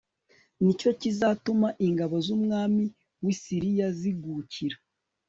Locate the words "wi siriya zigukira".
3.23-4.77